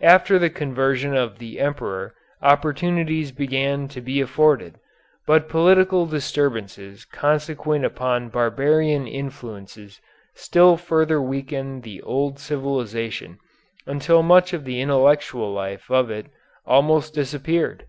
After 0.00 0.38
the 0.38 0.48
conversion 0.48 1.14
of 1.14 1.36
the 1.38 1.60
Emperor 1.60 2.14
opportunities 2.40 3.30
began 3.30 3.88
to 3.88 4.00
be 4.00 4.22
afforded, 4.22 4.76
but 5.26 5.50
political 5.50 6.06
disturbances 6.06 7.04
consequent 7.04 7.84
upon 7.84 8.30
barbarian 8.30 9.06
influences 9.06 10.00
still 10.34 10.78
further 10.78 11.20
weakened 11.20 11.82
the 11.82 12.00
old 12.00 12.38
civilization 12.38 13.38
until 13.86 14.22
much 14.22 14.54
of 14.54 14.64
the 14.64 14.80
intellectual 14.80 15.52
life 15.52 15.90
of 15.90 16.10
it 16.10 16.28
almost 16.64 17.12
disappeared. 17.14 17.84